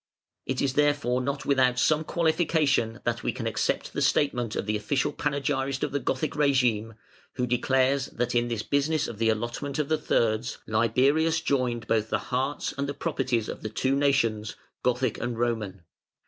[0.47, 4.75] It is therefore not without some qualification that we can accept the statement of the
[4.75, 6.95] official panegyrist of the Gothic regime,
[7.33, 12.09] who declares that in this business of the allotment of the Thirds "Liberius joined both
[12.09, 15.83] the hearts and the properties of the two nations, Gothic and Roman.